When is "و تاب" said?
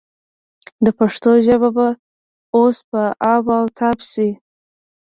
3.57-3.97